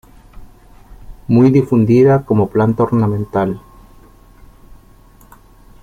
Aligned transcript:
Muy 1.27 1.51
difundida 1.51 2.25
como 2.25 2.49
planta 2.49 2.81
ornamental. 2.81 3.61